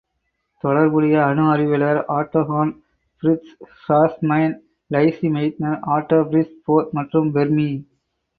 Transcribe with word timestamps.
தொடர்புடைய 0.63 1.15
அணு 1.25 1.43
அறிவியலார் 1.51 1.99
Otto 2.15 2.41
Hahn, 2.47 2.71
Fritz 3.23 3.53
Strassmann, 3.75 4.55
Lise 4.91 5.29
Meitner, 5.35 5.79
Otto 5.95 6.19
Frisch, 6.31 6.57
Bohr 6.65 6.89
மற்றும் 6.91 7.31
பெர்மி. 7.31 7.69